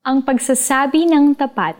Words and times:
Ang 0.00 0.24
pagsasabi 0.24 1.12
ng 1.12 1.36
tapat. 1.36 1.76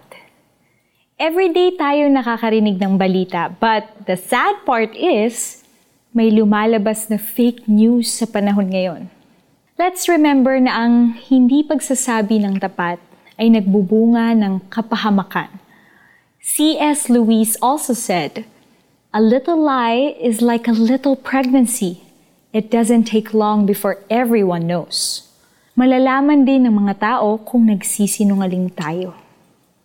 Everyday 1.17 1.73
tayo 1.73 2.05
nakakarinig 2.13 2.77
ng 2.77 3.01
balita, 3.01 3.49
but 3.49 3.89
the 4.05 4.13
sad 4.13 4.61
part 4.69 4.93
is, 4.93 5.65
may 6.13 6.29
lumalabas 6.29 7.09
na 7.09 7.17
fake 7.17 7.65
news 7.65 8.13
sa 8.13 8.29
panahon 8.29 8.77
ngayon. 8.77 9.09
Let's 9.81 10.05
remember 10.05 10.61
na 10.61 10.85
ang 10.85 11.17
hindi 11.17 11.65
pagsasabi 11.65 12.45
ng 12.45 12.61
tapat 12.61 13.01
ay 13.41 13.57
nagbubunga 13.57 14.37
ng 14.37 14.69
kapahamakan. 14.69 15.57
C.S. 16.45 17.09
Lewis 17.09 17.57
also 17.65 17.97
said, 17.97 18.45
A 19.17 19.25
little 19.25 19.57
lie 19.57 20.13
is 20.21 20.45
like 20.45 20.69
a 20.69 20.77
little 20.77 21.17
pregnancy. 21.17 22.05
It 22.53 22.69
doesn't 22.69 23.09
take 23.09 23.33
long 23.33 23.65
before 23.65 24.05
everyone 24.13 24.69
knows. 24.69 25.30
Malalaman 25.79 26.43
din 26.43 26.67
ng 26.67 26.83
mga 26.83 26.99
tao 26.99 27.39
kung 27.47 27.71
nagsisinungaling 27.71 28.75
tayo. 28.75 29.15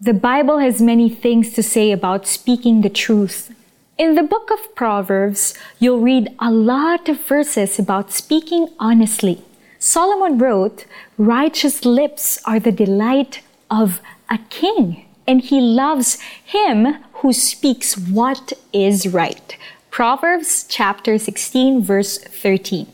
The 0.02 0.18
Bible 0.18 0.58
has 0.58 0.82
many 0.82 1.14
things 1.14 1.54
to 1.54 1.62
say 1.62 1.94
about 1.94 2.26
speaking 2.26 2.82
the 2.82 2.90
truth. 2.90 3.54
In 3.98 4.18
the 4.18 4.26
book 4.26 4.50
of 4.52 4.76
Proverbs, 4.76 5.54
you'll 5.80 6.02
read 6.02 6.34
a 6.42 6.50
lot 6.52 7.08
of 7.08 7.22
verses 7.22 7.78
about 7.78 8.12
speaking 8.12 8.68
honestly. 8.82 9.46
Solomon 9.78 10.38
wrote, 10.42 10.86
Righteous 11.18 11.86
lips 11.86 12.42
are 12.46 12.60
the 12.60 12.74
delight 12.74 13.46
of 13.70 14.02
a 14.28 14.40
king, 14.50 15.06
and 15.28 15.40
he 15.40 15.62
loves 15.62 16.20
him 16.44 16.98
who 17.22 17.32
speaks 17.32 17.96
what 17.96 18.54
is 18.74 19.08
right. 19.08 19.56
Proverbs 19.92 20.66
chapter 20.68 21.18
16, 21.18 21.82
verse 21.82 22.18
13. 22.18 22.88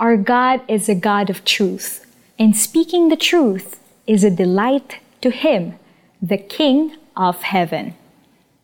Our 0.00 0.16
God 0.16 0.62
is 0.66 0.88
a 0.88 0.96
God 0.96 1.30
of 1.30 1.44
truth, 1.44 2.09
and 2.40 2.56
speaking 2.56 3.12
the 3.12 3.20
truth 3.20 3.78
is 4.06 4.24
a 4.24 4.32
delight 4.32 4.96
to 5.20 5.28
Him, 5.28 5.76
the 6.22 6.38
King 6.38 6.96
of 7.12 7.44
heaven. 7.44 7.92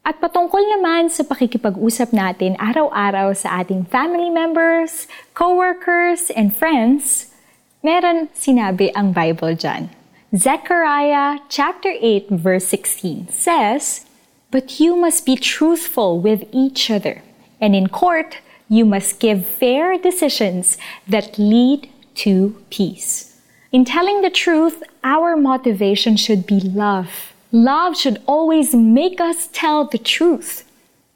At 0.00 0.16
patungkol 0.16 0.64
naman 0.64 1.12
sa 1.12 1.28
pakikipag-usap 1.28 2.16
natin 2.16 2.56
araw-araw 2.56 3.36
sa 3.36 3.60
ating 3.60 3.84
family 3.92 4.32
members, 4.32 5.04
co-workers, 5.36 6.32
and 6.32 6.56
friends, 6.56 7.36
meron 7.84 8.32
sinabi 8.32 8.88
ang 8.96 9.12
Bible 9.12 9.52
dyan. 9.52 9.92
Zechariah 10.32 11.44
chapter 11.52 11.92
8 11.92 12.32
verse 12.32 12.64
16 12.72 13.28
says, 13.28 14.08
But 14.48 14.80
you 14.80 14.96
must 14.96 15.28
be 15.28 15.36
truthful 15.36 16.16
with 16.16 16.48
each 16.48 16.88
other, 16.88 17.20
and 17.60 17.76
in 17.76 17.92
court 17.92 18.40
you 18.72 18.88
must 18.88 19.20
give 19.20 19.44
fair 19.44 20.00
decisions 20.00 20.80
that 21.04 21.36
lead 21.36 21.92
to 22.24 22.56
peace. 22.72 23.35
In 23.76 23.84
telling 23.84 24.22
the 24.22 24.30
truth, 24.30 24.82
our 25.04 25.36
motivation 25.36 26.16
should 26.16 26.46
be 26.46 26.60
love. 26.60 27.34
Love 27.52 27.94
should 27.94 28.22
always 28.24 28.74
make 28.74 29.20
us 29.20 29.50
tell 29.52 29.84
the 29.84 29.98
truth. 29.98 30.64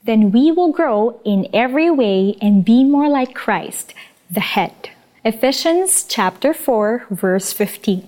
Then 0.03 0.31
we 0.31 0.51
will 0.51 0.71
grow 0.71 1.19
in 1.25 1.49
every 1.55 1.89
way 1.89 2.37
and 2.39 2.63
be 2.63 2.83
more 2.83 3.09
like 3.09 3.33
Christ, 3.33 3.95
the 4.29 4.45
head. 4.53 4.91
Ephesians 5.25 6.05
chapter 6.07 6.53
4 6.53 7.07
verse 7.09 7.51
15. 7.51 8.07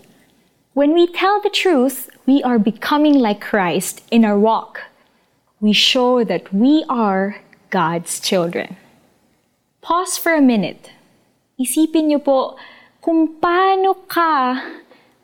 When 0.75 0.93
we 0.93 1.07
tell 1.07 1.41
the 1.41 1.49
truth, 1.49 2.11
we 2.27 2.43
are 2.43 2.59
becoming 2.59 3.17
like 3.17 3.41
Christ 3.41 4.03
in 4.11 4.23
our 4.23 4.37
walk. 4.37 4.81
We 5.61 5.73
show 5.73 6.23
that 6.25 6.53
we 6.53 6.85
are 6.87 7.41
God's 7.71 8.19
children. 8.19 8.77
Pause 9.81 10.19
for 10.19 10.35
a 10.35 10.45
minute. 10.45 10.91
Isipin 11.57 12.05
niyo 12.13 12.21
po 12.21 12.53
kung 13.03 13.35
paano 13.35 13.99
ka 14.07 14.63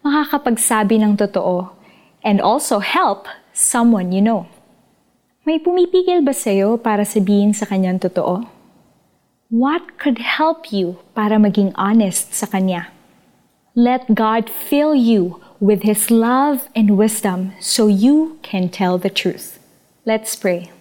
makakapagsabi 0.03 0.99
ng 0.99 1.15
totoo 1.15 1.71
and 2.19 2.43
also 2.43 2.83
help 2.83 3.23
someone 3.55 4.11
you 4.11 4.19
know. 4.19 4.51
May 5.47 5.63
pumipigil 5.63 6.19
ba 6.19 6.35
sa'yo 6.35 6.75
para 6.75 7.07
sabihin 7.07 7.55
sa 7.55 7.63
kanyang 7.63 8.03
totoo? 8.03 8.43
What 9.47 9.95
could 9.95 10.19
help 10.19 10.75
you 10.75 10.99
para 11.15 11.39
maging 11.39 11.71
honest 11.79 12.35
sa 12.35 12.51
kanya? 12.51 12.91
Let 13.79 14.11
God 14.11 14.51
fill 14.51 14.91
you 14.91 15.39
with 15.63 15.87
His 15.87 16.11
love 16.11 16.67
and 16.75 16.99
wisdom 16.99 17.55
so 17.63 17.87
you 17.87 18.43
can 18.43 18.67
tell 18.67 18.99
the 18.99 19.09
truth. 19.09 19.55
Let's 20.03 20.35
pray. 20.35 20.75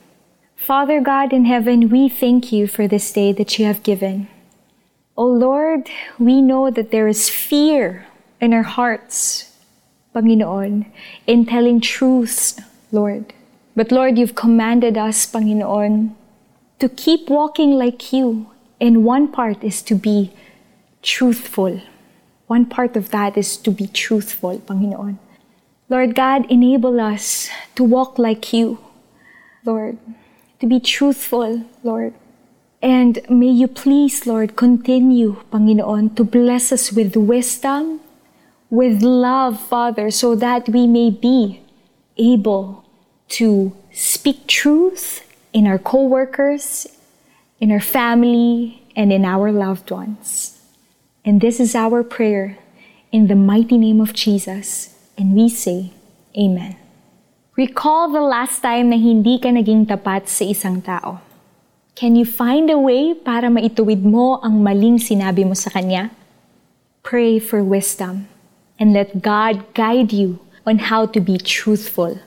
Father 0.58 0.98
God 0.98 1.30
in 1.30 1.46
heaven, 1.46 1.94
we 1.94 2.10
thank 2.10 2.50
you 2.50 2.66
for 2.66 2.90
this 2.90 3.06
day 3.14 3.30
that 3.38 3.54
you 3.54 3.70
have 3.70 3.86
given. 3.86 4.26
O 5.18 5.26
Lord, 5.26 5.90
we 6.20 6.40
know 6.40 6.70
that 6.70 6.92
there 6.92 7.08
is 7.08 7.28
fear 7.28 8.06
in 8.40 8.54
our 8.54 8.62
hearts, 8.62 9.50
Panginoon, 10.14 10.86
in 11.26 11.44
telling 11.44 11.80
truths, 11.80 12.60
Lord. 12.92 13.34
But 13.74 13.90
Lord, 13.90 14.16
you've 14.16 14.36
commanded 14.36 14.96
us, 14.96 15.26
Panginoon, 15.26 16.14
to 16.78 16.88
keep 16.88 17.28
walking 17.28 17.72
like 17.72 18.12
you. 18.12 18.46
And 18.80 19.02
one 19.02 19.26
part 19.26 19.64
is 19.64 19.82
to 19.90 19.96
be 19.96 20.30
truthful. 21.02 21.80
One 22.46 22.64
part 22.66 22.96
of 22.96 23.10
that 23.10 23.36
is 23.36 23.56
to 23.56 23.72
be 23.72 23.88
truthful, 23.88 24.60
Panginoon. 24.60 25.18
Lord 25.88 26.14
God, 26.14 26.46
enable 26.48 27.00
us 27.00 27.50
to 27.74 27.82
walk 27.82 28.20
like 28.20 28.52
you, 28.52 28.78
Lord, 29.64 29.98
to 30.60 30.66
be 30.68 30.78
truthful, 30.78 31.64
Lord. 31.82 32.14
And 32.80 33.18
may 33.28 33.50
you 33.50 33.66
please, 33.66 34.26
Lord, 34.26 34.54
continue, 34.54 35.42
Panginoon, 35.50 36.14
to 36.14 36.22
bless 36.22 36.70
us 36.70 36.92
with 36.92 37.16
wisdom, 37.16 38.00
with 38.70 39.02
love, 39.02 39.58
Father, 39.58 40.10
so 40.10 40.36
that 40.36 40.68
we 40.68 40.86
may 40.86 41.10
be 41.10 41.60
able 42.16 42.84
to 43.40 43.74
speak 43.92 44.46
truth 44.46 45.26
in 45.52 45.66
our 45.66 45.78
co-workers, 45.78 46.86
in 47.58 47.72
our 47.72 47.80
family, 47.80 48.82
and 48.94 49.12
in 49.12 49.24
our 49.24 49.50
loved 49.50 49.90
ones. 49.90 50.60
And 51.24 51.40
this 51.40 51.58
is 51.58 51.74
our 51.74 52.02
prayer 52.04 52.58
in 53.10 53.26
the 53.26 53.34
mighty 53.34 53.76
name 53.76 54.00
of 54.00 54.12
Jesus. 54.12 54.94
And 55.16 55.34
we 55.34 55.48
say, 55.48 55.92
Amen. 56.38 56.76
Recall 57.56 58.12
the 58.12 58.22
last 58.22 58.62
time 58.62 58.90
na 58.90 58.96
hindi 58.96 59.42
ka 59.42 59.50
naging 59.50 59.90
tapat 59.90 60.30
sa 60.30 60.46
isang 60.46 60.78
tao. 60.78 61.27
Can 61.98 62.14
you 62.14 62.22
find 62.22 62.70
a 62.70 62.78
way 62.78 63.10
para 63.10 63.50
maituwid 63.50 64.06
mo 64.06 64.38
ang 64.38 64.62
maling 64.62 65.02
sinabi 65.02 65.42
mo 65.42 65.58
sa 65.58 65.66
kanya? 65.66 66.14
Pray 67.02 67.42
for 67.42 67.58
wisdom 67.58 68.30
and 68.78 68.94
let 68.94 69.18
God 69.18 69.66
guide 69.74 70.14
you 70.14 70.38
on 70.62 70.78
how 70.94 71.10
to 71.10 71.18
be 71.18 71.42
truthful. 71.42 72.22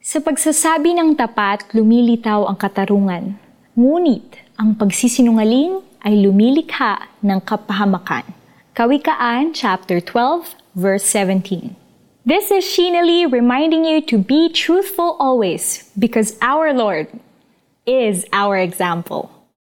Sa 0.00 0.16
pagsasabi 0.24 0.96
ng 0.96 1.12
tapat, 1.12 1.76
lumilitaw 1.76 2.48
ang 2.48 2.56
katarungan. 2.56 3.36
Ngunit, 3.76 4.40
ang 4.56 4.72
pagsisinungaling 4.80 5.84
ay 6.00 6.16
lumilikha 6.16 7.12
ng 7.20 7.36
kapahamakan. 7.44 8.24
Kawikaan 8.72 9.52
chapter 9.52 10.00
12 10.00 10.56
verse 10.72 11.04
17. 11.04 11.76
This 12.24 12.48
is 12.48 12.64
Sheena 12.64 13.04
Lee 13.04 13.28
reminding 13.28 13.84
you 13.84 14.00
to 14.08 14.16
be 14.16 14.48
truthful 14.48 15.20
always 15.20 15.92
because 16.00 16.40
our 16.40 16.72
Lord 16.72 17.12
is 17.86 18.26
our 18.32 18.58
example. 18.58 19.35